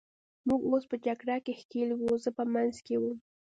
[0.47, 3.17] موږ اوس په جګړه کې ښکېل وو، زه په منځ کې وم.